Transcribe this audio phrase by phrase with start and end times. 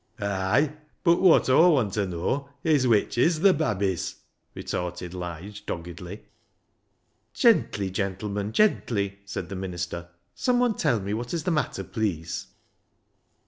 [0.19, 0.73] "Ay!
[1.03, 4.15] but wot Aw want ta know is which is th' babbies?"
[4.55, 6.17] retorted Ligc doggedly.
[6.17, 6.23] 34$ BECKSIDE LIGHTS"
[7.41, 12.47] Gently, gentlemen, gently!" said the minister." Someone tell me what is the matter, please."